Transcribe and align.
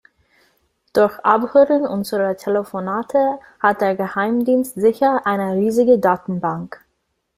Durch 0.93 1.19
Abhören 1.19 1.85
unserer 1.85 2.35
Telefonate 2.35 3.37
hat 3.59 3.81
der 3.81 3.95
Geheimdienst 3.95 4.73
sicher 4.73 5.27
eine 5.27 5.53
riesige 5.53 5.99
Datenbank. 5.99 6.83